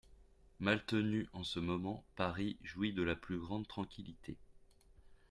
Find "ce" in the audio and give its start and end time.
1.43-1.59